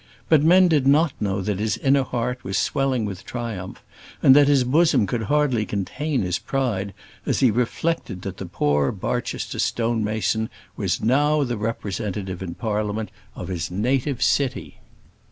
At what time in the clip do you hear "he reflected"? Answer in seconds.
7.41-8.23